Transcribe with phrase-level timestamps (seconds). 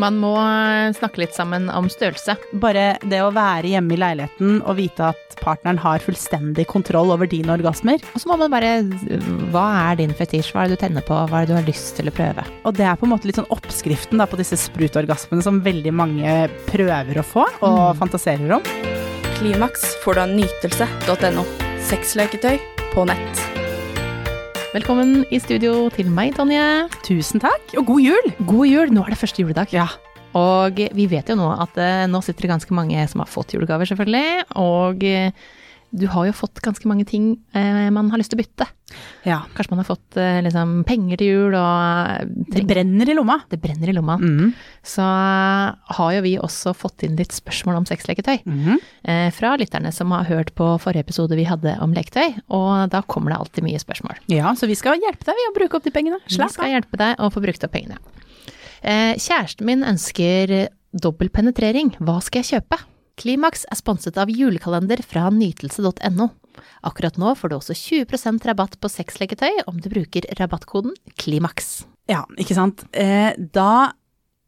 [0.00, 2.32] Man må eh, snakke litt sammen om størrelse.
[2.62, 7.28] Bare det å være hjemme i leiligheten og vite at partneren har fullstendig kontroll over
[7.28, 8.00] dine orgasmer.
[8.14, 8.70] Og så må man bare
[9.52, 10.54] Hva er din fetisj?
[10.54, 11.18] Hva er det du tenner på?
[11.28, 12.46] Hva er det du har lyst til å prøve?
[12.64, 15.92] Og det er på en måte litt sånn oppskriften da, på disse sprutorgasmene som veldig
[15.92, 16.38] mange
[16.72, 17.98] prøver å få og Mm.
[18.00, 18.64] fantaserer om.
[19.36, 21.44] Klimaks får du av nytelse.no.
[21.92, 22.56] Sexleketøy
[22.94, 23.51] på nett.
[24.72, 26.88] Velkommen i studio til meg, Tonje.
[27.04, 28.28] Tusen takk, og god jul!
[28.48, 28.92] God jul!
[28.96, 29.68] Nå er det første juledag.
[29.68, 29.84] Ja.
[30.32, 33.52] Og vi vet jo nå at eh, nå sitter det ganske mange som har fått
[33.52, 34.46] julegaver, selvfølgelig.
[34.62, 35.28] Og eh,
[35.92, 38.66] du har jo fått ganske mange ting eh, man har lyst til å bytte.
[39.28, 39.42] ja.
[39.52, 43.36] Kanskje man har fått eh, liksom penger til jul og eh, Det brenner i lomma.
[43.52, 44.16] det brenner i lomma.
[44.16, 44.54] Mm.
[44.88, 48.40] Så eh, har jo vi også fått inn litt spørsmål om sexleketøy.
[48.48, 48.78] Mm.
[49.04, 53.02] eh, fra lytterne som har hørt på forrige episode vi hadde om leketøy, og da
[53.04, 54.22] kommer det alltid mye spørsmål.
[54.32, 56.22] Ja, så vi skal hjelpe deg ved å bruke opp de pengene.
[56.28, 58.00] Vi skal hjelpe deg å få brukt opp pengene.
[58.82, 62.80] Eh, kjæresten min ønsker dobbel penetrering, hva skal jeg kjøpe?
[63.20, 66.28] Klimaks er sponset av julekalender fra nytelse.no.
[66.84, 71.84] Akkurat nå får du også 20% rabatt på sexleketøy om du bruker rabattkoden KLIMAKS.
[72.10, 72.84] Ja, ikke sant.
[72.92, 73.92] Eh, da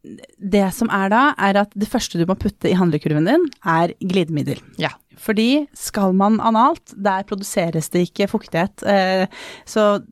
[0.05, 3.95] Det som er da, er at det første du må putte i handlekurven din, er
[4.05, 4.59] glidemiddel.
[4.77, 4.91] Ja.
[5.17, 8.85] Fordi skal man analt, der produseres det ikke fuktighet.
[8.85, 9.25] Eh,
[9.65, 10.03] så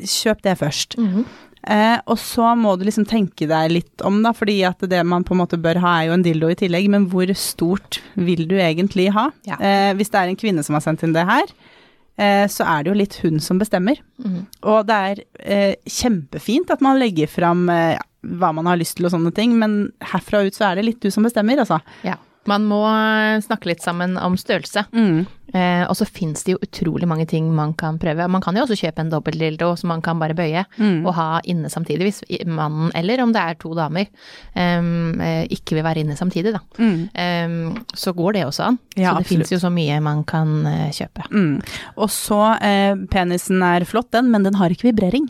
[0.00, 0.96] kjøp det først.
[1.64, 5.24] Eh, og så må du liksom tenke deg litt om, da, fordi at det man
[5.24, 8.44] på en måte bør ha er jo en dildo i tillegg, men hvor stort vil
[8.50, 9.30] du egentlig ha?
[9.48, 9.56] Ja.
[9.56, 11.54] Eh, hvis det er en kvinne som har sendt inn det her,
[12.20, 14.02] eh, så er det jo litt hun som bestemmer.
[14.62, 19.08] Og det er eh, kjempefint at man legger fram eh, hva man har lyst til
[19.08, 21.80] og sånne ting, men herfra ut så er det litt du som bestemmer, altså.
[22.04, 22.18] Ja.
[22.50, 24.86] Man må eh, snakke litt sammen om størrelse.
[25.54, 28.26] Eh, og så fins det jo utrolig mange ting man kan prøve.
[28.32, 30.64] Man kan jo også kjøpe en dobbeltdildo som man kan bare bøye
[31.06, 34.08] og ha inne samtidig, hvis mannen, eller om det er to damer,
[34.58, 36.62] eh, ikke vil være inne samtidig, da.
[37.14, 38.78] Em, så går det også an.
[38.96, 41.26] Ja, så det fins jo så mye man kan uh, kjøpe.
[41.30, 41.60] Mm.
[42.02, 45.28] Og så, eh, penisen er flott den, men den har ikke vibrering.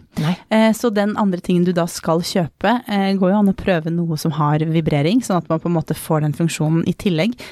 [0.49, 3.93] Eh, så den andre tingen du da skal kjøpe, eh, går jo an å prøve
[3.93, 7.04] noe som har vibrering, sånn at man på en måte får den funksjonen i tillegg.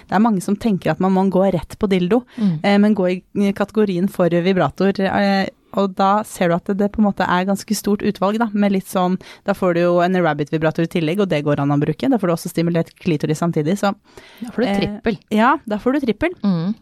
[0.09, 2.55] Det er mange som tenker at man må gå rett på dildo, mm.
[2.83, 4.99] men gå i kategorien for vibrator.
[5.01, 8.39] Eh, og da ser du at det, det på en måte er ganske stort utvalg,
[8.43, 11.63] da, med litt sånn Da får du jo en rabbit-vibrator i tillegg, og det går
[11.63, 12.11] an å bruke.
[12.13, 13.95] Da får du også stimulert klitoris samtidig, så
[14.43, 15.21] Da får du Eh, trippel.
[15.33, 16.35] ja, da får du trippel.
[16.45, 16.75] Mm.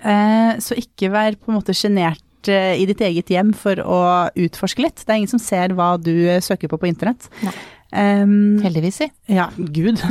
[0.00, 4.00] Eh, så ikke vær på en måte sjenert eh, i ditt eget hjem for å
[4.36, 5.02] utforske litt.
[5.02, 7.28] Det er ingen som ser hva du eh, søker på på internett.
[7.42, 7.54] Nei.
[7.90, 9.08] Um, Heldigvis, si.
[9.34, 9.98] ja, gud.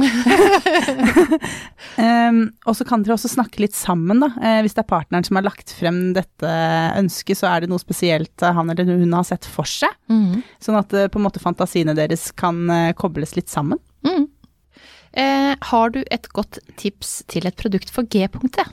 [1.96, 4.32] um, og så kan dere også snakke litt sammen, da.
[4.36, 6.56] Uh, hvis det er partneren som har lagt frem dette
[7.00, 9.96] ønsket, så er det noe spesielt han eller hun har sett for seg.
[10.12, 10.42] Mm.
[10.64, 13.80] Sånn at uh, på en måte fantasiene deres kan uh, kobles litt sammen.
[14.04, 14.28] Mm.
[15.12, 18.70] Eh, har du et godt tips til et produkt for G-punktet?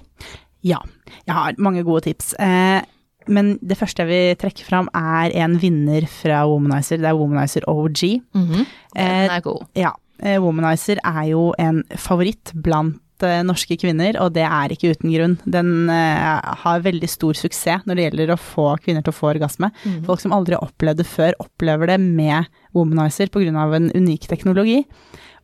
[0.67, 0.83] Ja,
[1.25, 2.35] jeg har mange gode tips.
[2.43, 2.83] Eh,
[3.29, 7.01] men det første jeg vil trekke fram er en vinner fra Womanizer.
[7.03, 8.03] Det er Womanizer OG.
[8.35, 8.67] Mm -hmm.
[8.95, 9.67] Den er god.
[9.75, 9.91] Ja,
[10.23, 15.13] eh, Womanizer er jo en favoritt blant eh, norske kvinner, og det er ikke uten
[15.13, 15.39] grunn.
[15.45, 19.35] Den eh, har veldig stor suksess når det gjelder å få kvinner til å få
[19.35, 19.71] orgasme.
[20.07, 22.45] Folk som aldri har opplevd det før, opplever det med
[22.75, 23.77] Womanizer pga.
[23.77, 24.85] en unik teknologi.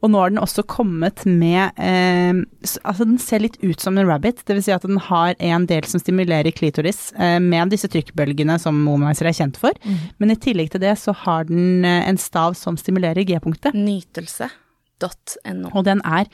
[0.02, 2.34] Og nå har den også kommet med eh,
[2.82, 4.66] Altså, den ser litt ut som en rabbit, dvs.
[4.66, 9.30] Si at den har en del som stimulerer klitoris eh, med disse trykkbølgene som Womanizer
[9.30, 9.76] er kjent for.
[10.18, 13.76] Men i tillegg til det så har den eh, en stav som stimulerer G-punktet.
[13.78, 15.70] Nytelse.no.
[15.72, 16.26] Og den er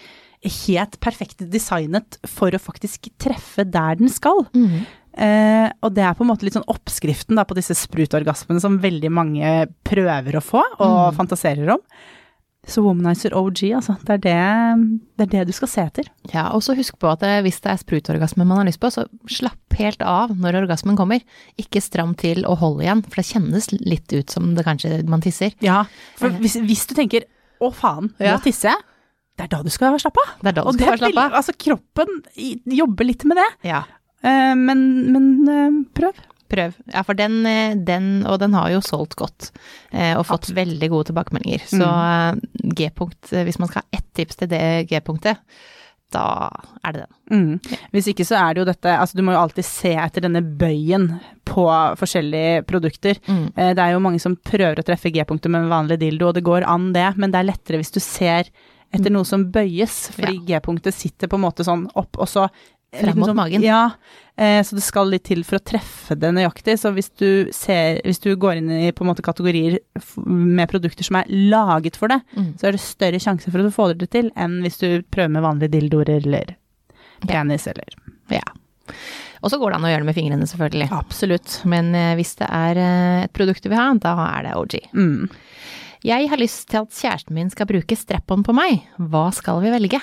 [0.64, 4.46] helt perfekt designet for å faktisk treffe der den skal.
[5.18, 8.78] Eh, og det er på en måte litt sånn oppskriften da, på disse sprutorgasmene som
[8.82, 9.50] veldig mange
[9.88, 11.82] prøver å få og fantaserer om.
[12.68, 13.94] Så Womanizer OG, altså.
[14.04, 16.10] Det er det, det er det du skal se etter.
[16.34, 18.90] Ja, og så husk på at eh, hvis det er sprutorgasme man har lyst på,
[18.92, 21.24] så slapp helt av når orgasmen kommer.
[21.60, 25.24] Ikke stram til og hold igjen, for det kjennes litt ut som det kanskje man
[25.24, 25.56] tisser.
[25.64, 25.82] Ja,
[26.20, 27.24] for hvis, hvis du tenker
[27.58, 28.38] 'å faen, nå Ja.
[28.38, 28.84] tisser jeg',
[29.38, 30.34] det er da du skal slappe av.
[30.42, 31.32] Det er da du Og skal det være slapp av.
[31.38, 32.08] Altså, kroppen
[32.66, 33.50] jobber litt med det.
[33.70, 33.84] Ja,
[34.18, 36.16] Uh, men men uh, prøv.
[36.50, 36.76] Prøv.
[36.92, 39.50] Ja, for den, eh, den, og den har jo solgt godt,
[39.92, 41.66] eh, og fått veldig gode tilbakemeldinger.
[41.70, 42.40] Så mm.
[42.78, 45.42] G-punkt, eh, hvis man skal ha ett tips til det G-punktet,
[46.14, 46.48] da
[46.88, 47.16] er det den.
[47.28, 47.80] Mm.
[47.92, 50.40] Hvis ikke så er det jo dette Altså du må jo alltid se etter denne
[50.40, 51.10] bøyen
[51.44, 51.66] på
[52.00, 53.20] forskjellige produkter.
[53.28, 53.42] Mm.
[53.52, 56.46] Det er jo mange som prøver å treffe G-punktet med en vanlig dildo, og det
[56.48, 58.48] går an det, men det er lettere hvis du ser
[58.88, 62.46] etter noe som bøyes, fordi G-punktet sitter på en måte sånn opp, og så
[62.92, 63.62] en mot mot magen.
[63.62, 63.90] Ja,
[64.36, 66.78] eh, så det skal litt til for å treffe det nøyaktig.
[66.80, 69.78] Så hvis du ser Hvis du går inn i på en måte kategorier
[70.24, 72.54] med produkter som er laget for det, Mm.
[72.58, 75.30] så er det større sjanse for at du får det til enn hvis du prøver
[75.30, 76.56] med vanlige dildoer eller
[77.26, 77.84] penis eller
[78.30, 78.42] Ja.
[79.42, 80.88] Og så går det an å gjøre det med fingrene, selvfølgelig.
[80.90, 81.60] Absolutt.
[81.64, 84.78] Men eh, hvis det er eh, et produkt du vil ha, da er det OG.
[84.94, 85.28] Mm.
[86.02, 88.82] Jeg har lyst til at kjæresten min skal bruke strap-on på meg.
[88.98, 90.00] Hva skal vi velge?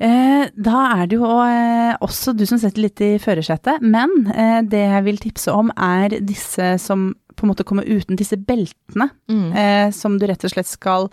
[0.00, 4.60] Eh, da er det jo eh, også du som setter litt i førersetet, men eh,
[4.62, 7.08] det jeg vil tipse om er disse som
[7.38, 9.52] på en måte kommer uten disse beltene, Mm.
[9.54, 11.08] eh, som du rett og slett skal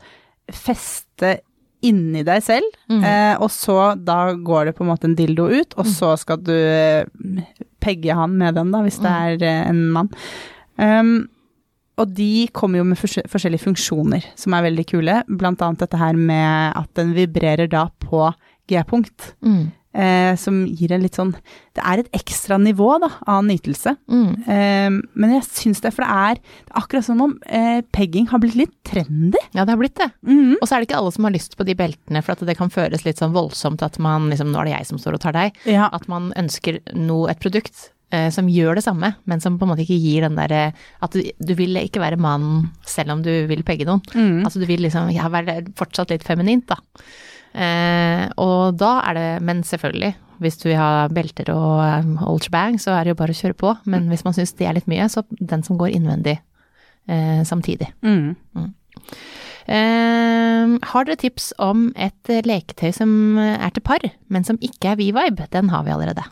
[0.54, 1.40] feste
[1.86, 3.04] inni deg selv, Mm.
[3.04, 6.38] eh, og så da går det på en måte en dildo ut, og så skal
[6.42, 7.06] du
[7.82, 10.10] pegge han med den da, hvis det er eh, en mann.
[10.78, 11.28] Um,
[11.98, 16.14] og de kommer jo med forskjellige funksjoner som er veldig kule, blant annet dette her
[16.20, 18.34] med at den vibrerer da på
[18.68, 19.72] G-punkt, Mm.
[19.96, 21.34] eh, som gir en litt sånn
[21.76, 23.96] Det er et ekstra nivå da, av nytelse.
[24.10, 24.48] Mm.
[24.48, 26.36] Eh, men jeg syns det, for det er,
[26.66, 29.38] det er akkurat som om eh, pegging har blitt litt trendy.
[29.54, 30.10] Ja, det har blitt det.
[30.26, 30.56] Mm.
[30.62, 32.56] Og så er det ikke alle som har lyst på de beltene, for at det
[32.58, 35.22] kan føles litt sånn voldsomt at man liksom Nå er det jeg som står og
[35.28, 35.60] tar deg.
[35.68, 35.90] Ja.
[35.92, 39.74] At man ønsker noe, et produkt eh, som gjør det samme, men som på en
[39.76, 40.74] måte ikke gir den derre
[41.04, 44.02] At du, du vil ikke være mann selv om du vil pegge noen.
[44.16, 44.44] Mm.
[44.46, 46.80] Altså du vil liksom ja, være fortsatt litt feminint, da.
[47.56, 52.80] Eh, og da er det Men selvfølgelig, hvis du vil ha belter og um, ultrabang,
[52.82, 53.76] så er det jo bare å kjøre på.
[53.88, 56.36] Men hvis man syns det er litt mye, så den som går innvendig
[57.08, 57.88] eh, samtidig.
[58.04, 58.36] Mm.
[59.66, 64.94] Eh, har dere tips om et eh, leketøy som er til par, men som ikke
[64.94, 65.48] er V-vibe?
[65.56, 66.28] Den har vi allerede.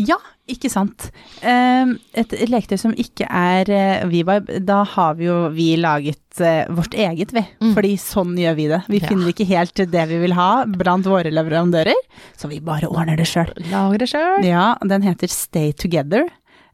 [0.00, 0.16] Ja,
[0.48, 1.10] ikke sant.
[1.44, 3.68] Eh, et leketøy som ikke er
[4.08, 7.42] WeVibe, V-vibe, da har vi jo vi laget eh, vårt eget, vi.
[7.60, 7.74] Mm.
[7.76, 8.80] Fordi sånn gjør vi det.
[8.88, 9.08] Vi Ja.
[9.10, 11.98] finner ikke helt det vi vil ha blant våre leverandører,
[12.36, 13.52] så vi bare ordner det sjøl.
[13.70, 14.44] Lager det sjøl.
[14.48, 16.28] Ja, den heter Stay Together.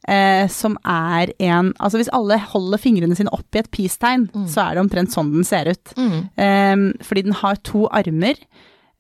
[0.07, 4.47] Eh, som er en Altså hvis alle holder fingrene sine opp i et peace-tegn, Mm.
[4.47, 5.95] så er det omtrent sånn den ser ut.
[5.97, 6.31] Mm.
[6.39, 8.37] Eh, fordi den har to armer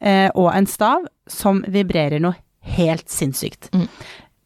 [0.00, 2.34] eh, og en stav som vibrerer noe
[2.76, 3.70] helt sinnssykt.
[3.74, 3.86] Mm.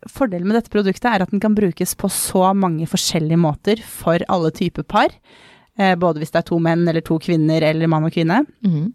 [0.08, 4.22] Fordelen med dette produktet er at den kan brukes på så mange forskjellige måter for
[4.32, 5.12] alle typer par.
[5.78, 8.43] Eh, både hvis det er to menn eller to kvinner eller mann og kvinne.
[8.64, 8.90] Mm.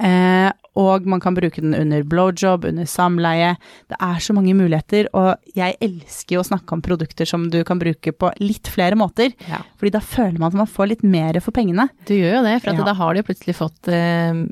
[0.00, 0.50] Eh,
[0.80, 3.56] og man kan bruke den under blowjob, under samleie.
[3.90, 7.58] Det er så mange muligheter, og jeg elsker jo å snakke om produkter som du
[7.66, 9.34] kan bruke på litt flere måter.
[9.50, 9.60] Ja.
[9.80, 11.88] Fordi da føler man at man får litt mer for pengene.
[12.08, 12.84] Du gjør jo det, for at Ja.
[12.86, 14.44] da har du jo plutselig fått eh,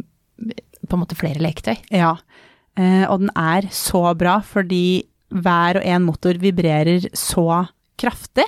[0.88, 1.76] på en måte flere leketøy.
[1.94, 2.16] Ja.
[2.78, 5.02] Eh, og den er så bra fordi
[5.34, 7.66] hver og en motor vibrerer så
[8.00, 8.46] kraftig.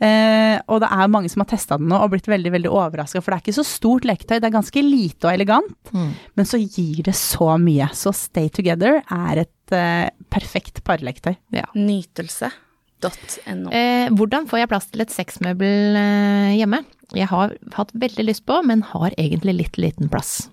[0.00, 3.20] Eh, og det er mange som har testa den nå og blitt veldig veldig overraska,
[3.20, 6.14] for det er ikke så stort leketøy, det er ganske lite og elegant, Mm.
[6.40, 7.90] men så gir det så mye.
[7.92, 11.36] Så Stay Together er et eh, perfekt parleketøy.
[11.52, 11.66] Ja.
[11.76, 13.70] Nytelse.no.
[13.72, 16.82] Eh, hvordan får jeg plass til et sexmøbel eh, hjemme?
[17.16, 20.48] Jeg har hatt veldig lyst på, men har egentlig litt liten plass.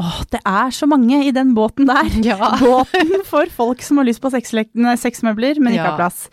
[0.00, 2.08] Åh, det er så mange i den båten der.
[2.26, 2.50] Ja.
[2.60, 5.90] Båten for folk som har lyst på sexmøbler, men ikke Ja.
[5.92, 6.24] har plass.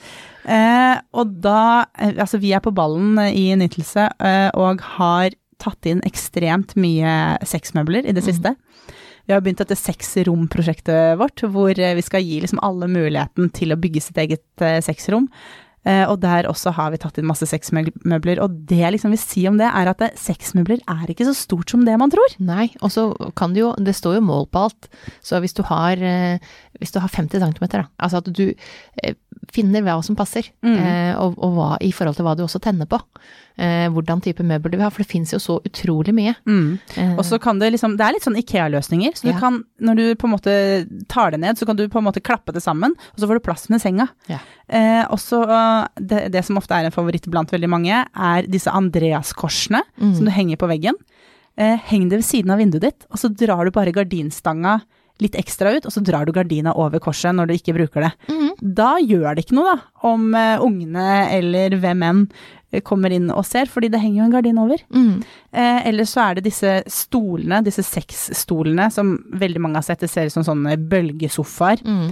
[0.49, 5.35] Eh, og da eh, Altså, vi er på ballen eh, i Nytelse eh, og har
[5.61, 8.55] tatt inn ekstremt mye sexmøbler i det siste.
[9.29, 13.75] Vi har begynt dette sexrom-prosjektet vårt, hvor eh, vi skal gi liksom alle muligheten til
[13.75, 15.27] å bygge sitt eget sexrom.
[15.81, 18.41] Eh, og der også har vi tatt inn masse sexmøbler.
[18.43, 21.73] Og det jeg liksom vil si om det, er at sexmøbler er ikke så stort
[21.73, 22.37] som det man tror.
[22.43, 24.89] Nei, og så kan det jo Det står jo mål på alt.
[25.25, 26.38] Så hvis du har, eh,
[26.79, 28.53] hvis du har 50 cm, da, altså at du
[29.03, 29.15] eh,
[29.51, 30.77] finner hva som passer, Mm.
[30.77, 33.00] eh, og, og hva i forhold til hva du også tenner på.
[33.62, 36.34] Eh, hvordan type møbel du vil ha, for det fins jo så utrolig mye.
[36.98, 39.12] Eh, Og så kan det liksom Det er litt sånn Ikea-løsninger.
[39.13, 39.39] Så du Ja.
[39.39, 42.22] kan, når du på en måte tar det ned, så kan du på en måte
[42.24, 44.08] klappe det sammen, og så får du plass med senga.
[44.29, 44.39] Ja.
[44.70, 48.43] Eh, og så eh, det, det som ofte er en favoritt blant veldig mange, er
[48.48, 50.15] disse Andreas-korsene Mm.
[50.15, 50.93] som du henger på veggen.
[51.58, 54.81] Eh, heng det ved siden av vinduet ditt, og så drar du bare gardinstanga
[55.21, 58.11] litt ekstra ut, og så drar du gardina over korset når du ikke bruker det.
[58.31, 58.49] Mm.
[58.81, 62.23] Da gjør det ikke noe, da, om eh, ungene eller hvem enn
[62.71, 64.83] eh, kommer inn og ser, fordi det henger jo en gardin over.
[64.89, 65.21] Mm.
[65.53, 70.01] Eh, eller så er det disse stolene, disse sexstolene, som veldig mange har sett.
[70.03, 71.85] Det ser ut som sånne bølgesofaer.
[71.85, 72.09] Mm.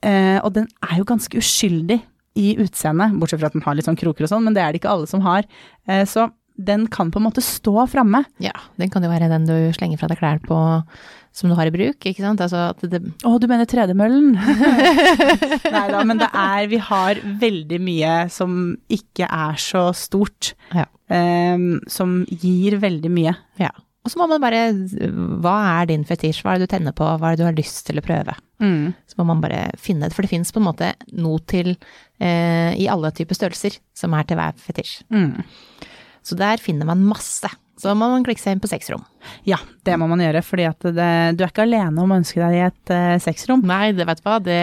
[0.00, 2.00] Eh, og den er jo ganske uskyldig
[2.40, 4.72] i utseendet, bortsett fra at den har litt sånn kroker og sånn, men det er
[4.72, 5.46] det ikke alle som har.
[5.86, 6.30] Eh, så
[6.60, 8.24] den kan på en måte stå framme.
[8.42, 10.58] Ja, den kan jo være den du slenger fra deg klær på
[11.32, 12.40] som du har i bruk, ikke sant.
[12.42, 14.32] Altså at det Å, du mener tredemøllen?
[15.76, 18.56] Nei da, men det er Vi har veldig mye som
[18.90, 20.54] ikke er så stort.
[20.74, 20.88] Ja.
[21.10, 23.36] Um, som gir veldig mye.
[23.62, 23.70] Ja.
[24.00, 24.70] Og så må man bare
[25.44, 26.42] Hva er din fetisj?
[26.42, 27.04] Hva er det du tenner på?
[27.04, 28.34] Hva er det du har lyst til å prøve?
[28.60, 28.92] Mm.
[29.08, 32.72] Så må man bare finne det, for det finnes på en måte noe til eh,
[32.76, 35.00] i alle typer størrelser som er til hver fetisj.
[35.12, 35.40] Mm.
[36.26, 37.48] Så der finner man masse.
[37.80, 39.02] Så må man klikke seg inn på sexrom.
[39.48, 39.56] Ja,
[39.88, 42.68] det må man gjøre, fordi at det, du er ikke alene om å ønske deg
[42.68, 43.64] et uh, sexrom.
[43.68, 44.60] Nei, det vet du hva, det,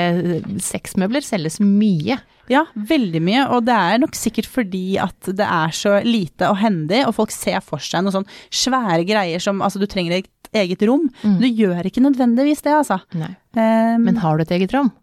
[0.64, 2.20] sexmøbler selges mye.
[2.52, 6.62] Ja, veldig mye, og det er nok sikkert fordi at det er så lite og
[6.62, 10.32] hendig, og folk ser for seg noen sånn svære greier som altså du trenger et
[10.56, 11.10] eget rom.
[11.26, 11.42] Mm.
[11.42, 13.02] Du gjør ikke nødvendigvis det, altså.
[13.18, 13.34] Nei.
[13.58, 14.94] Um, Men har du et eget rom?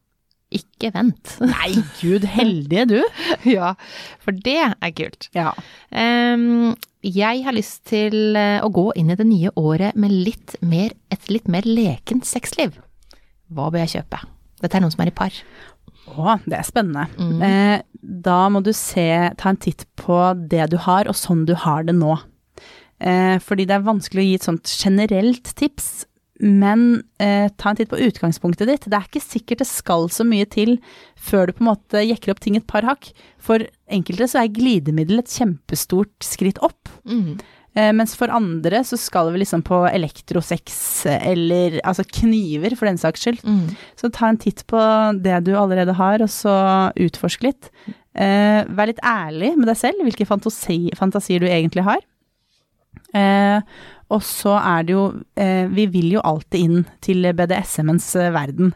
[0.55, 1.37] Ikke vent.
[1.55, 2.99] nei, gud heldige du.
[3.57, 3.75] ja,
[4.23, 5.29] for det er kult.
[5.37, 5.53] Ja.
[5.91, 10.57] Um, jeg har lyst til eh, å gå inn i det nye året med litt
[10.65, 12.79] mer, et litt mer lekent sexliv.
[13.53, 14.23] Hva bør jeg kjøpe?
[14.63, 15.37] Dette er noen som er i par.
[16.15, 17.05] Å, det er spennende.
[17.19, 17.43] Mm.
[17.45, 19.09] Eh, da må du se,
[19.41, 20.17] ta en titt på
[20.51, 22.17] det du har, og sånn du har det nå.
[23.05, 26.07] Eh, fordi det er vanskelig å gi et sånt generelt tips,
[26.45, 28.87] men eh, ta en titt på utgangspunktet ditt.
[28.91, 30.77] Det er ikke sikkert det skal så mye til
[31.17, 33.09] før du på en måte jekker opp ting et par hakk.
[33.41, 36.93] For enkelte så er glidemiddel et kjempestort skritt opp.
[37.09, 37.41] Mm.
[37.75, 40.77] Eh, mens for andre så skal vi liksom på elektrosex
[41.17, 43.43] eller altså kniver, for den saks skyld.
[43.43, 43.75] Mm.
[43.99, 44.81] Så ta en titt på
[45.25, 46.55] det du allerede har, og så
[47.07, 47.73] utforsk litt.
[48.15, 52.05] Eh, vær litt ærlig med deg selv, hvilke fantasi, fantasier du egentlig har.
[53.15, 53.59] Eh,
[54.11, 55.05] og så er det jo
[55.37, 58.75] eh, Vi vil jo alltid inn til BDSM-ens eh, verden.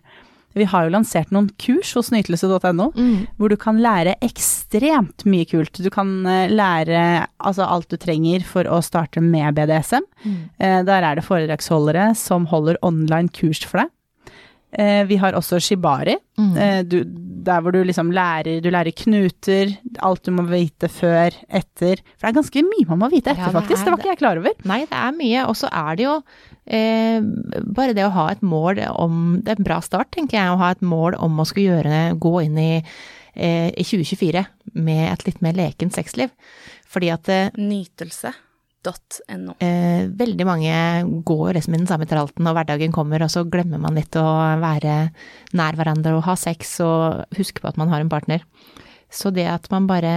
[0.58, 3.26] Vi har jo lansert noen kurs hos nytelse.no, Mm.
[3.37, 5.76] hvor du kan lære ekstremt mye kult.
[5.85, 10.02] Du kan eh, lære altså alt du trenger for å starte med BDSM.
[10.25, 10.38] Mm.
[10.58, 13.92] Eh, Der er det foredragsholdere som holder online kurs for deg.
[14.72, 16.56] Eh, Vi har også shibari, Mm.
[16.56, 21.32] eh, du, der hvor du liksom lærer, du lærer knuter, alt du må vite før,
[21.48, 21.96] etter.
[22.18, 23.80] For det er ganske mye man må vite etter, Ja, det faktisk.
[23.80, 24.52] er Det var ikke jeg klar over.
[24.64, 25.46] Nei, det er mye.
[25.48, 26.22] Og så er det jo
[26.66, 27.20] eh,
[27.64, 30.58] bare det å ha et mål om Det er en bra start, tenker jeg, å
[30.58, 32.82] ha et mål om å skulle gjøre Gå inn i,
[33.34, 36.28] eh, i 2024 med et litt mer lekent sexliv.
[36.87, 37.50] Fordi at eh,
[38.88, 39.54] Nytelse.no.
[39.64, 40.75] eh, veldig mange
[41.28, 44.26] går liksom i den samme tralten, og hverdagen kommer, og så glemmer man litt å
[44.62, 44.99] være
[45.59, 48.45] nær hverandre og ha sex og huske på at man har en partner.
[49.10, 50.14] Så det at man bare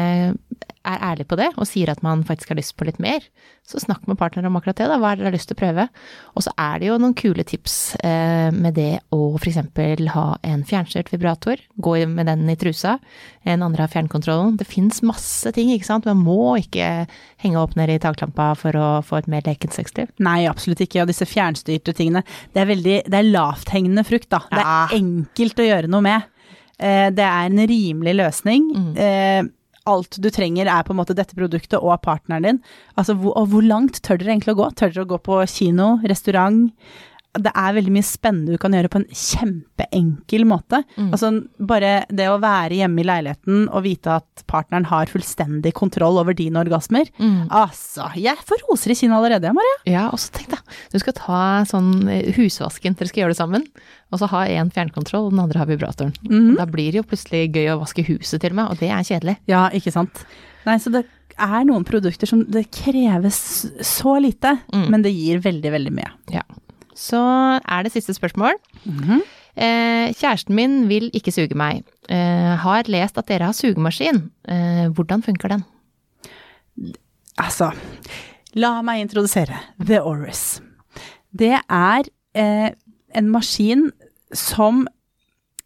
[0.82, 3.22] er ærlig på det, og sier at man faktisk har lyst på litt mer,
[3.68, 4.98] så snakk med partneren om akkurat det, da.
[5.00, 5.86] Hva er det dere har lyst til å prøve?
[6.34, 10.26] Og så er det jo noen kule tips eh, med det å for eksempel ha
[10.48, 12.98] en fjernstyrt vibrator, gå med den i trusa,
[13.46, 14.58] en andre har fjernkontrollen.
[14.58, 16.10] Det fins masse ting, ikke sant.
[16.10, 17.06] Man må ikke
[17.42, 20.12] henge opp ned i taklampa for å få et mer lekent sexliv.
[20.22, 21.06] Nei, absolutt ikke.
[21.06, 24.44] Og disse fjernstyrte tingene, det er veldig Det er lavthengende frukt, da.
[24.50, 26.30] Det er enkelt å gjøre noe med.
[26.82, 28.70] Eh, Det er en rimelig løsning.
[28.76, 28.94] Mm.
[28.98, 29.44] Eh,
[29.90, 32.60] Alt du trenger er på en måte dette produktet og partneren din.
[33.02, 34.68] Altså, hvor, og hvor langt tør dere egentlig å gå?
[34.78, 36.68] Tør dere å gå på kino, restaurant?
[37.34, 40.82] Det er veldig mye spennende du kan gjøre på en kjempeenkel måte.
[40.98, 41.12] Mm.
[41.16, 41.30] Altså
[41.64, 46.36] bare det å være hjemme i leiligheten og vite at partneren har fullstendig kontroll over
[46.36, 47.08] dine orgasmer.
[47.22, 47.46] Mm.
[47.48, 49.78] Altså, jeg får roser i kinnet allerede, Maria.
[49.88, 53.40] Ja, og så tenk deg, du skal ta sånn eh, husvasken, dere skal gjøre det
[53.40, 53.66] sammen,
[54.12, 56.14] og så ha én fjernkontroll, og den andre har vibratoren.
[56.28, 56.54] Mm.
[56.60, 59.08] Da blir det jo plutselig gøy å vaske huset til og med, og det er
[59.08, 59.38] kjedelig.
[59.52, 60.26] Ja, ikke sant.
[60.68, 61.06] Nei, så det
[61.42, 63.38] er noen produkter som det kreves
[63.88, 64.90] så lite, Mm.
[64.92, 66.10] men det gir veldig, veldig mye.
[66.36, 66.44] Ja.
[67.02, 67.20] Så
[67.66, 68.60] er det siste spørsmål.
[69.58, 71.82] Eh, kjæresten min vil ikke suge meg.
[72.10, 74.30] Eh, har lest at dere har sugemaskin.
[74.48, 75.66] Eh, hvordan funker den?
[77.42, 77.72] Altså,
[78.54, 80.62] la meg introdusere The Oris.
[81.34, 82.70] Det er eh,
[83.16, 83.90] en maskin
[84.34, 84.88] som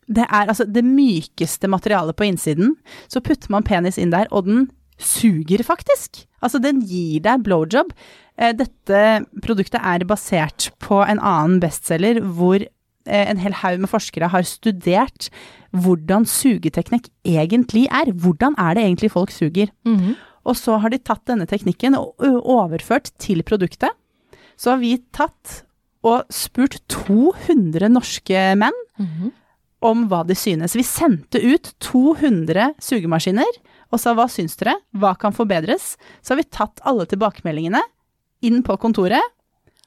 [0.05, 2.75] Det er altså det mykeste materialet på innsiden.
[3.09, 4.67] Så putter man penis inn der, og den
[5.01, 6.23] suger faktisk.
[6.43, 7.91] Altså, den gir deg blowjob.
[8.37, 13.89] Eh, dette produktet er basert på en annen bestselger hvor eh, en hel haug med
[13.91, 15.29] forskere har studert
[15.75, 18.11] hvordan sugeteknikk egentlig er.
[18.13, 19.71] Hvordan er det egentlig folk suger?
[20.45, 23.89] Og så har de tatt denne teknikken og overført til produktet.
[24.55, 25.63] Så har vi tatt
[26.05, 29.31] og spurt 200 norske menn Mhm.
[29.81, 30.75] om hva de synes.
[30.77, 33.57] Vi sendte ut 200 sugemaskiner
[33.93, 35.95] og sa hva syns dere, hva kan forbedres?
[36.21, 37.81] Så har vi tatt alle tilbakemeldingene
[38.45, 39.23] inn på kontoret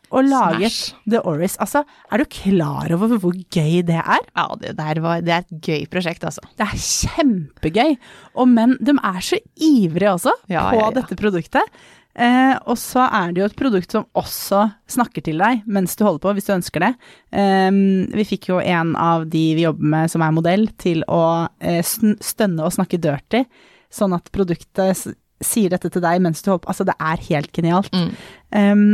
[0.08, 0.94] og laget Smash.
[1.12, 1.58] The Oris.
[1.60, 4.22] Altså, er du klar over hvor gøy det er?
[4.32, 6.40] Ja, det der var Det er et gøy prosjekt, altså.
[6.56, 7.98] Det er kjempegøy.
[8.40, 10.94] Og men de er så ivrige også Ja, på ja, ja.
[10.96, 11.76] dette produktet.
[12.18, 16.02] Eh, og så er det jo et produkt som også snakker til deg mens du
[16.02, 16.92] holder på, hvis du ønsker det.
[17.30, 17.68] Eh,
[18.16, 21.20] vi fikk jo en av de vi jobber med som er modell, til å
[21.60, 23.44] eh, stønne og snakke dirty,
[23.92, 25.06] sånn at produktet
[25.44, 26.70] sier dette til deg mens du håper.
[26.70, 27.94] Altså, det er helt genialt.
[27.94, 28.10] Mm.
[28.52, 28.88] Um,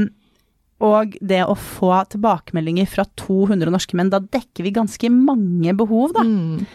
[0.84, 6.12] og det å få tilbakemeldinger fra 200 norske menn, da dekker vi ganske mange behov,
[6.16, 6.24] da.
[6.26, 6.66] Mm.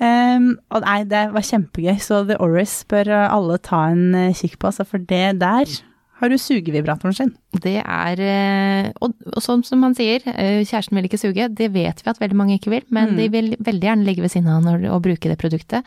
[0.00, 4.56] Um, og nei, det var kjempegøy, så The Oris bør alle ta en eh, kikk
[4.56, 5.74] på, altså, for det der
[6.20, 7.30] har du sugevibratoren sin.
[7.64, 11.48] Det er eh, Og, og sånn som han sier, eh, kjæresten vil ikke suge.
[11.56, 13.16] Det vet vi at veldig mange ikke vil, men Mm.
[13.16, 15.84] de vil veldig gjerne ligge ved siden av når, og bruke det produktet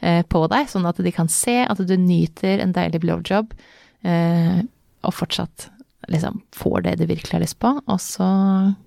[0.00, 3.52] eh, på deg, sånn at de kan se at du nyter en deilig blowjob,
[4.04, 4.62] eh,
[5.02, 5.68] og fortsatt
[6.10, 8.26] liksom får det du virkelig har lyst på, og så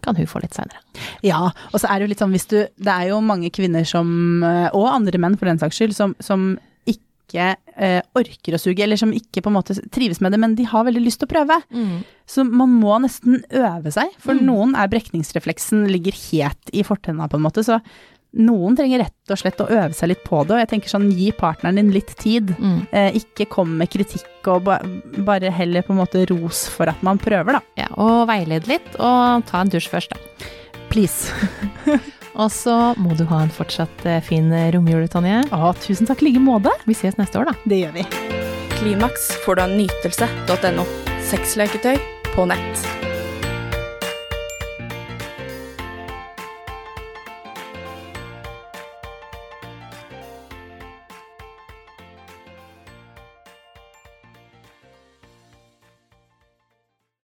[0.03, 0.81] kan hun få litt seinere.
[1.23, 3.85] Ja, og så er det jo litt sånn hvis du Det er jo mange kvinner
[3.87, 6.57] som, og andre menn for den saks skyld, som, som
[7.25, 10.55] ikke eh, orker å suge, eller som ikke på en måte trives med det, men
[10.55, 11.59] de har veldig lyst til å prøve.
[12.29, 17.37] Så man må nesten øve seg, for noen er brekningsrefleksen ligger helt i fortenna på
[17.39, 17.81] en måte, så
[18.35, 21.07] noen trenger rett og slett å øve seg litt på det, og jeg tenker sånn,
[21.15, 22.51] gi partneren din litt tid.
[22.59, 22.81] Mm.
[22.91, 24.79] Eh, ikke kom med kritikk og ba,
[25.27, 27.63] bare heller på en måte ros for at man prøver, da.
[27.85, 30.51] Ja, og veilede litt, og ta en dusj først, da.
[30.91, 31.31] Please.
[32.35, 35.43] Og så må du ha en fortsatt eh, fin romjul, Tonje.
[35.55, 36.73] Å, tusen takk i like måte.
[36.89, 37.55] Vi ses neste år, da.
[37.63, 38.05] Det gjør vi.
[38.75, 40.85] Klimaks får du av nytelse.no.
[41.31, 41.95] Sexleketøy
[42.35, 42.94] på nett.